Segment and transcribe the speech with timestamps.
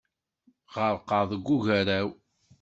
[0.75, 2.09] Ɣerqeɣ deg ugaraw.